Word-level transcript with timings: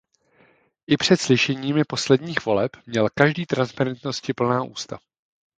I 0.87 0.97
před 0.97 1.21
slyšeními 1.21 1.83
posledních 1.83 2.45
voleb 2.45 2.71
měl 2.85 3.09
každý 3.15 3.45
transparentnosti 3.45 4.33
plná 4.33 4.63
ústa. 4.63 4.99